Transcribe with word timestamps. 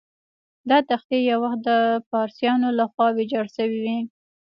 دا 0.69 0.77
تختې 0.89 1.17
یو 1.29 1.39
وخت 1.45 1.59
د 1.69 1.71
پارسیانو 2.11 2.67
له 2.79 2.85
خوا 2.91 3.07
ویجاړ 3.17 3.45
شوې 3.55 3.79
وې. 3.85 3.99